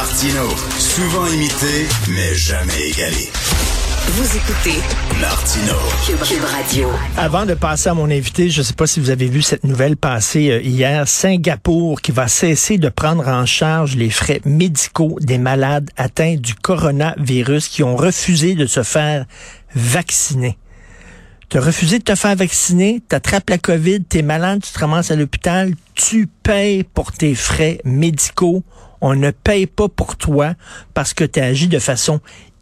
[0.00, 3.28] Martino, souvent imité, mais jamais égalé.
[4.08, 4.80] Vous écoutez
[5.20, 5.74] Martino.
[6.06, 6.88] Cube, Radio.
[7.18, 9.62] Avant de passer à mon invité, je ne sais pas si vous avez vu cette
[9.62, 15.18] nouvelle passer euh, hier, Singapour qui va cesser de prendre en charge les frais médicaux
[15.20, 19.26] des malades atteints du coronavirus qui ont refusé de se faire
[19.74, 20.56] vacciner.
[21.50, 24.72] Tu as refusé de te faire vacciner, tu attrapes la COVID, tu es malade, tu
[24.72, 28.64] te ramasses à l'hôpital, tu payes pour tes frais médicaux.
[29.00, 30.54] On ne paye pas pour toi
[30.94, 32.20] parce que tu as agi de façon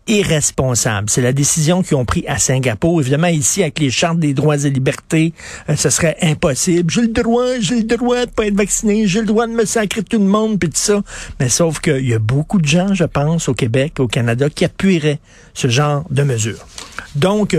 [0.08, 1.08] irresponsable.
[1.10, 3.00] C'est la décision qu'ils ont prise à Singapour.
[3.00, 5.34] Évidemment, ici, avec les chartes des droits et libertés,
[5.68, 6.90] euh, ce serait impossible.
[6.90, 9.66] J'ai le droit, j'ai le droit de pas être vacciné, j'ai le droit de me
[9.66, 11.02] sacrer tout le monde, puis tout ça.
[11.38, 14.64] Mais sauf qu'il y a beaucoup de gens, je pense, au Québec, au Canada, qui
[14.64, 15.20] appuieraient
[15.52, 16.66] ce genre de mesures.
[17.14, 17.54] Donc,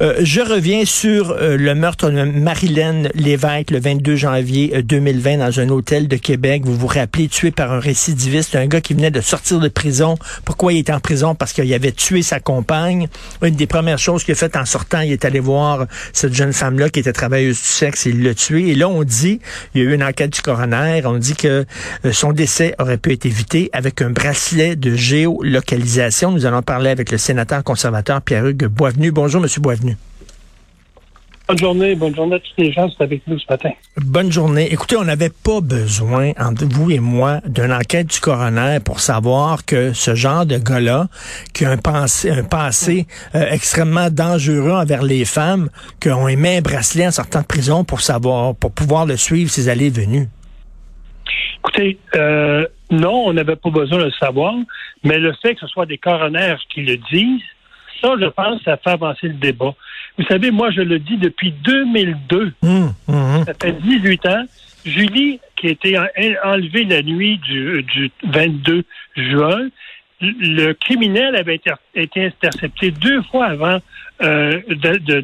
[0.00, 5.60] euh, je reviens sur euh, le meurtre de Marilyn Lévesque le 22 janvier 2020 dans
[5.60, 6.62] un hôtel de Québec.
[6.64, 10.16] Vous vous rappelez, tué par un récidiviste, un gars qui venait de sortir de prison.
[10.44, 11.34] Pourquoi il est en prison?
[11.34, 13.08] Parce qu'il avait tué sa compagne.
[13.42, 16.52] Une des premières choses qu'il a faites en sortant, il est allé voir cette jeune
[16.52, 18.70] femme-là qui était travailleuse du sexe et il l'a tué.
[18.70, 19.40] Et là, on dit,
[19.74, 21.64] il y a eu une enquête du coroner, on dit que
[22.04, 26.30] euh, son décès aurait pu être évité avec un bracelet de géolocalisation.
[26.30, 29.48] Nous allons parler avec le sénateur conservateur Pierre-Hugues Boisvenu Bonjour, M.
[29.60, 29.96] Boisvenu.
[31.48, 33.70] Bonne journée, bonne journée à tous les gens qui sont avec nous ce matin.
[33.96, 34.72] Bonne journée.
[34.72, 39.64] Écoutez, on n'avait pas besoin, entre vous et moi, d'une enquête du coroner pour savoir
[39.64, 41.08] que ce genre de gars-là,
[41.52, 45.68] qui a un passé, un passé euh, extrêmement dangereux envers les femmes,
[46.02, 49.68] qu'on émet un bracelet en sortant de prison pour savoir, pour pouvoir le suivre ses
[49.68, 50.28] allées et venues.
[51.58, 54.54] Écoutez, euh, non, on n'avait pas besoin de le savoir,
[55.02, 57.42] mais le fait que ce soit des coroners qui le disent,
[58.02, 59.74] ça, je pense, ça fait avancer le débat.
[60.18, 62.52] Vous savez, moi, je le dis depuis 2002.
[62.62, 62.68] Mmh,
[63.08, 63.44] mmh.
[63.46, 64.44] Ça fait 18 ans.
[64.84, 65.98] Julie, qui a été
[66.44, 68.84] enlevée la nuit du, 22
[69.16, 69.68] juin,
[70.20, 73.78] le criminel avait été, intercepté deux fois avant
[74.22, 74.60] euh,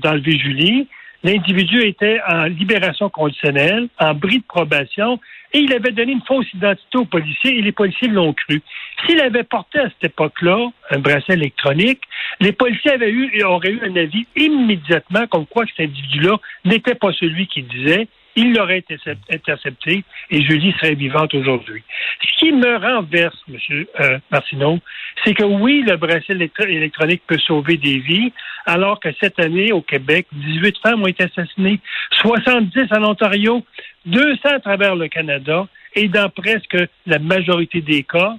[0.00, 0.88] d'enlever Julie.
[1.24, 5.18] L'individu était en libération conditionnelle, en bris de probation,
[5.52, 8.62] et il avait donné une fausse identité aux policiers, et les policiers l'ont cru.
[9.06, 12.02] S'il avait porté à cette époque-là un bracelet électronique,
[12.40, 17.12] les policiers avaient eu, auraient eu un avis immédiatement comme quoi cet individu-là n'était pas
[17.12, 18.08] celui qui disait.
[18.38, 18.84] Il l'aurait
[19.32, 21.82] intercepté et Julie serait vivante aujourd'hui.
[22.22, 23.84] Ce qui me renverse, M.
[23.98, 24.78] Euh, Martineau,
[25.24, 28.32] c'est que oui, le bracelet électronique peut sauver des vies,
[28.64, 31.80] alors que cette année, au Québec, 18 femmes ont été assassinées,
[32.12, 33.64] 70 en Ontario,
[34.06, 35.66] 200 à travers le Canada,
[35.96, 38.36] et dans presque la majorité des cas,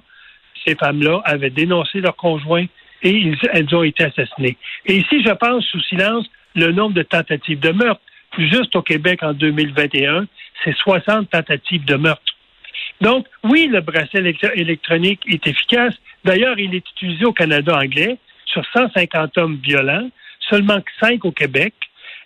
[0.66, 2.64] ces femmes-là avaient dénoncé leur conjoint
[3.02, 4.56] et elles ont été assassinées.
[4.86, 6.24] Et ici, je pense sous silence
[6.54, 8.00] le nombre de tentatives de meurtre.
[8.38, 10.26] Juste au Québec en 2021,
[10.64, 12.22] c'est 60 tentatives de meurtre.
[13.00, 15.94] Donc, oui, le bracelet électronique est efficace.
[16.24, 20.08] D'ailleurs, il est utilisé au Canada anglais sur 150 hommes violents,
[20.48, 21.74] seulement 5 au Québec.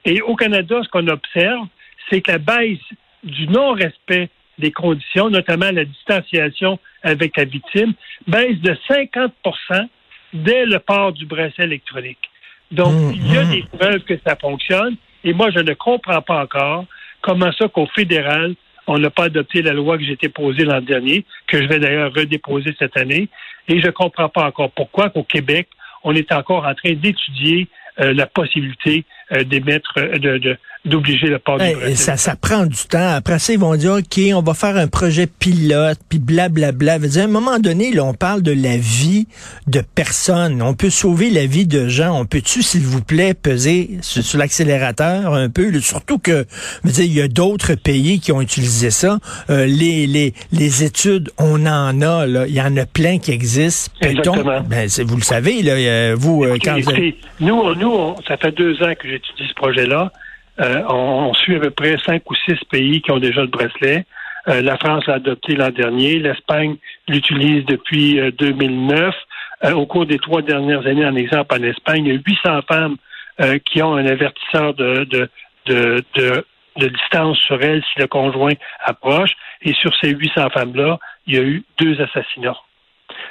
[0.05, 1.67] Et au Canada, ce qu'on observe,
[2.11, 2.79] c'est que la baisse
[3.23, 4.29] du non-respect
[4.59, 7.95] des conditions, notamment la distanciation avec la victime,
[8.27, 9.33] baisse de 50
[10.33, 12.31] dès le port du bracelet électronique.
[12.71, 13.51] Donc, mmh, il y a mmh.
[13.51, 16.85] des preuves que ça fonctionne, et moi, je ne comprends pas encore
[17.23, 18.55] comment ça qu'au fédéral,
[18.87, 22.13] on n'a pas adopté la loi que j'ai déposée l'an dernier, que je vais d'ailleurs
[22.13, 23.29] redéposer cette année,
[23.67, 25.69] et je ne comprends pas encore pourquoi qu'au Québec,
[26.03, 27.69] on est encore en train d'étudier
[28.01, 32.85] euh, la possibilité euh, d'émettre, euh, de, d'obliger le port du ça, ça prend du
[32.89, 33.15] temps.
[33.15, 36.99] Après ça, ils vont dire, OK, on va faire un projet pilote, puis blablabla.
[36.99, 37.23] Bla.
[37.23, 39.27] À un moment donné, là, on parle de la vie
[39.67, 40.61] de personnes.
[40.61, 42.19] On peut sauver la vie de gens.
[42.21, 45.73] On peut-tu, s'il vous plaît, peser sur, l'accélérateur un peu?
[45.81, 46.47] surtout que,
[46.85, 49.19] dire, il y a d'autres pays qui ont utilisé ça.
[49.51, 52.47] Euh, les, les, les études, on en a, là.
[52.47, 53.93] Il y en a plein qui existent.
[54.01, 54.61] Exactement.
[54.63, 56.93] Ben, vous le savez, là, vous, euh, quand vous
[57.41, 60.13] Nous, nous ça fait deux ans que j'étudie ce projet-là.
[60.61, 64.07] Euh, on, suit à peu près cinq ou six pays qui ont déjà le bracelet.
[64.47, 66.19] Euh, la France l'a adopté l'an dernier.
[66.19, 66.77] L'Espagne
[67.09, 69.15] l'utilise depuis 2009.
[69.65, 72.61] Euh, au cours des trois dernières années, en exemple, en Espagne, il y a 800
[72.69, 72.97] femmes
[73.65, 75.29] qui ont un avertisseur de,
[76.77, 78.53] distance sur elles si le conjoint
[78.85, 79.33] approche.
[79.63, 82.57] Et sur ces 800 femmes-là, il y a eu deux assassinats.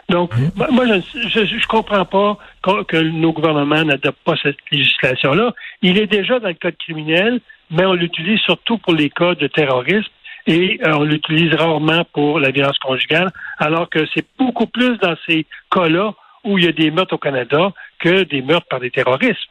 [0.10, 0.72] Donc, mmh.
[0.72, 5.54] moi, je ne comprends pas que, nos gouvernements n'adoptent pas cette législation-là.
[5.82, 7.40] Il est déjà dans le code criminel,
[7.72, 10.10] mais on l'utilise surtout pour les cas de terrorisme
[10.46, 15.16] et euh, on l'utilise rarement pour la violence conjugale, alors que c'est beaucoup plus dans
[15.26, 16.14] ces cas-là
[16.44, 19.48] où il y a des meurtres au Canada que des meurtres par des terroristes.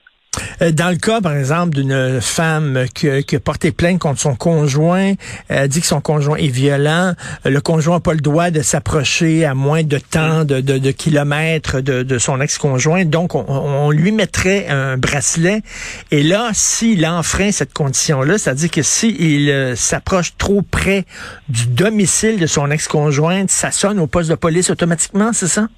[0.61, 4.35] Euh, dans le cas, par exemple, d'une femme qui, qui, a porté plainte contre son
[4.35, 5.15] conjoint,
[5.49, 9.45] elle dit que son conjoint est violent, le conjoint n'a pas le droit de s'approcher
[9.45, 15.63] à moins de temps, de, kilomètres de, son ex-conjoint, donc on, lui mettrait un bracelet.
[16.11, 21.05] Et là, s'il enfreint cette condition-là, c'est-à-dire que s'il euh, s'approche trop près
[21.49, 25.69] du domicile de son ex-conjointe, ça sonne au poste de police automatiquement, c'est ça?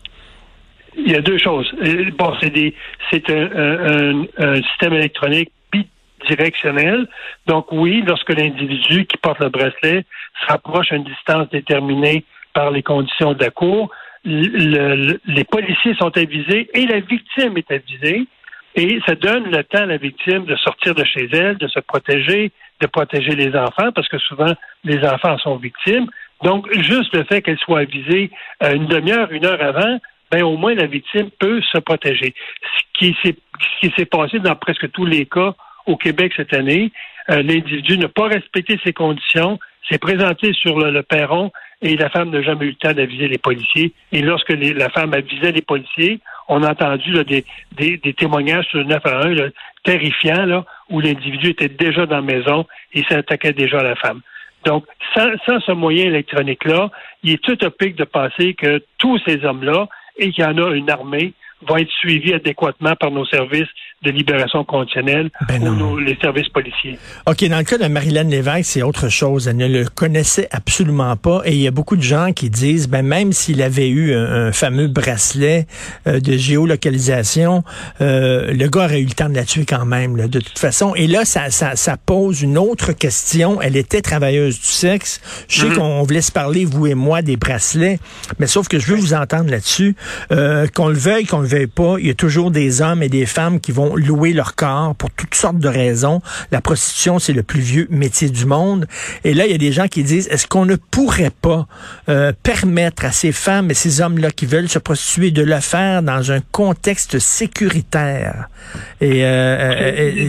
[0.97, 1.71] Il y a deux choses.
[2.17, 2.75] Bon, c'est des,
[3.11, 7.07] c'est un, un, système électronique bidirectionnel.
[7.47, 10.05] Donc oui, lorsque l'individu qui porte le bracelet
[10.41, 13.91] se rapproche à une distance déterminée par les conditions de la cour,
[14.25, 18.27] le, les policiers sont avisés et la victime est avisée.
[18.77, 21.79] Et ça donne le temps à la victime de sortir de chez elle, de se
[21.79, 22.51] protéger,
[22.81, 24.53] de protéger les enfants, parce que souvent
[24.83, 26.09] les enfants sont victimes.
[26.43, 28.31] Donc, juste le fait qu'elle soit avisée
[28.63, 30.01] euh, une demi-heure, une heure avant,
[30.35, 32.35] ben au moins la victime peut se protéger.
[32.61, 33.17] Ce qui
[33.97, 35.55] s'est, passé dans presque tous les cas
[35.87, 36.91] au Québec cette année,
[37.31, 41.53] euh, l'individu n'a pas respecté ses conditions, s'est présenté sur le, perron
[41.83, 43.93] et la femme n'a jamais eu le temps d'aviser les policiers.
[44.11, 47.13] Et lorsque la femme avisait les policiers, on a entendu
[47.77, 49.35] des, témoignages sur le 9 à 1
[49.85, 54.21] terrifiants où l'individu était déjà dans la maison et s'attaquait déjà à la femme.
[54.65, 54.85] Donc,
[55.15, 56.91] sans, sans ce moyen électronique-là,
[57.23, 60.91] il est utopique de penser que tous ces hommes-là et qu'il y en a une
[60.91, 61.35] armée
[61.67, 63.69] vont être suivis adéquatement par nos services
[64.05, 66.99] de libération conditionnelle ben ou les services policiers.
[67.27, 69.49] OK, dans le cas de Marilyn Lévesque, c'est autre chose.
[69.49, 72.89] Elle ne le connaissait absolument pas et il y a beaucoup de gens qui disent,
[72.89, 75.67] ben même s'il avait eu un, fameux bracelet
[76.07, 77.65] euh, de géolocalisation,
[78.01, 80.95] euh, le gars aurait eu le temps de la tuer quand même, de toute façon.
[80.95, 83.61] Et là, ça, ça, ça, pose une autre question.
[83.61, 85.21] Elle était travailleuse du sexe.
[85.49, 85.75] Je sais mm-hmm.
[85.75, 87.99] qu'on voulait se parler, vous et moi, des bracelets,
[88.39, 89.97] mais sauf que je veux vous entendre là-dessus.
[90.33, 93.09] Euh, qu'on le veuille, qu'on le veuille pas, il y a toujours des hommes et
[93.09, 96.21] des femmes qui vont louer leur corps pour toutes sortes de raisons.
[96.51, 98.87] La prostitution, c'est le plus vieux métier du monde.
[99.25, 101.67] Et là, il y a des gens qui disent, est-ce qu'on ne pourrait pas
[102.09, 106.03] euh, permettre à ces femmes et ces hommes-là qui veulent se prostituer de le faire
[106.03, 108.49] dans un contexte sécuritaire?
[109.01, 110.23] Et, euh, euh,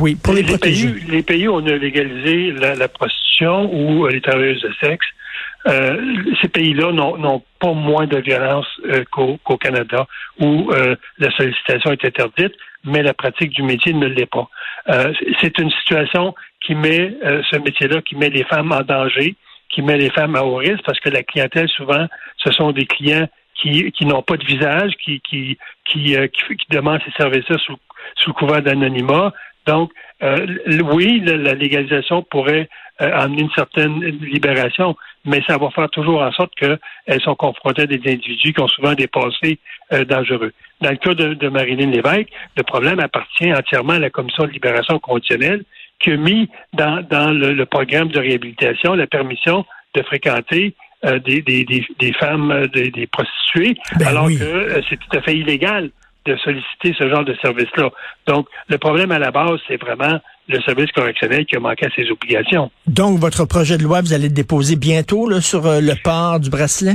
[0.00, 0.88] oui, pour les, protéger.
[0.88, 5.06] Pays, les pays où on a légalisé la, prostitution ou les travailleuses de sexe,
[6.40, 8.66] ces pays-là n'ont pas moins de violence
[9.10, 10.06] qu'au Canada,
[10.40, 10.70] où
[11.18, 12.54] la sollicitation est interdite
[12.84, 14.48] mais la pratique du métier ne l'est pas.
[14.88, 16.34] Euh, c'est une situation
[16.64, 19.36] qui met euh, ce métier-là, qui met les femmes en danger,
[19.68, 22.06] qui met les femmes à haut risque, parce que la clientèle, souvent,
[22.38, 26.66] ce sont des clients qui, qui n'ont pas de visage, qui, qui, qui, euh, qui,
[26.70, 27.76] demandent ces services-là sous,
[28.16, 29.32] sous couvert d'anonymat.
[29.68, 32.68] Donc, oui, la, légalisation pourrait
[32.98, 37.86] amener une certaine libération, mais ça va faire toujours en sorte qu'elles sont confrontées à
[37.86, 39.60] des individus qui ont souvent des passés
[40.08, 40.52] dangereux.
[40.80, 44.50] Dans le cas de, de Marilyn Lévesque, le problème appartient entièrement à la Commission de
[44.50, 45.62] libération conditionnelle
[46.00, 50.74] qui a mis dans, dans le, programme de réhabilitation la permission de fréquenter
[51.04, 55.22] euh, des, des, des, femmes, euh, des, prostituées, ben alors que euh, c'est tout à
[55.22, 55.90] fait illégal
[56.28, 57.90] de solliciter ce genre de service-là.
[58.26, 61.90] Donc, le problème à la base, c'est vraiment le service correctionnel qui a manqué à
[61.90, 62.70] ses obligations.
[62.86, 66.50] Donc, votre projet de loi, vous allez le déposer bientôt là, sur le port du
[66.50, 66.94] bracelet?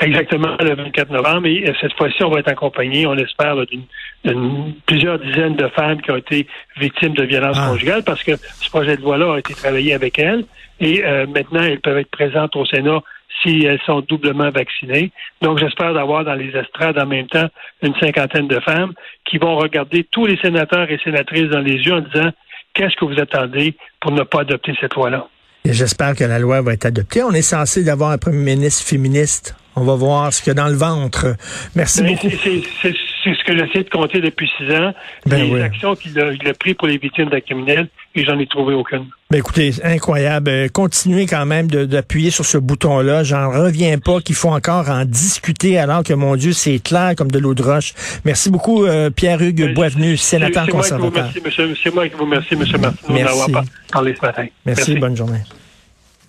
[0.00, 1.46] Exactement, le 24 novembre.
[1.46, 6.00] Et euh, cette fois-ci, on va être accompagné, on espère, d'une plusieurs dizaines de femmes
[6.00, 6.46] qui ont été
[6.78, 7.70] victimes de violences ah.
[7.70, 10.44] conjugales parce que ce projet de loi-là a été travaillé avec elles.
[10.78, 13.00] Et euh, maintenant, elles peuvent être présentes au Sénat
[13.42, 15.10] si elles sont doublement vaccinées.
[15.40, 17.48] Donc, j'espère d'avoir dans les estrades en même temps
[17.82, 18.92] une cinquantaine de femmes
[19.24, 22.30] qui vont regarder tous les sénateurs et sénatrices dans les yeux en disant
[22.74, 25.26] qu'est-ce que vous attendez pour ne pas adopter cette loi-là?
[25.64, 27.22] J'espère que la loi va être adoptée.
[27.22, 29.54] On est censé d'avoir un premier ministre féministe.
[29.76, 31.36] On va voir ce qu'il y a dans le ventre.
[31.76, 32.30] Merci ben, beaucoup.
[32.82, 34.92] C'est ce que j'essaie de compter depuis six ans.
[35.26, 38.46] Ben les actions qu'il a, a prises pour les victimes d'actes criminels, et j'en ai
[38.46, 39.06] trouvé aucune.
[39.30, 40.50] Ben écoutez, incroyable.
[40.50, 43.22] Euh, continuez quand même d'appuyer sur ce bouton-là.
[43.22, 47.30] J'en reviens pas qu'il faut encore en discuter alors que, mon Dieu, c'est clair comme
[47.30, 47.94] de l'eau de roche.
[48.24, 51.30] Merci beaucoup, euh, Pierre-Hugues ben, Boisvenu, sénateur conservateur.
[51.82, 52.64] C'est moi qui vous remercie, M.
[52.80, 54.46] Martin, d'avoir parlé ce matin.
[54.66, 55.40] Merci, bonne journée.